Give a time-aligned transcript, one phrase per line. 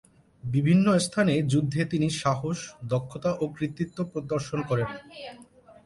[0.43, 2.57] বিভিন্ন স্থানে যুদ্ধে তিনি সাহস,
[2.85, 4.89] দক্ষতা ও কৃতিত্ব প্রদর্শন করেন।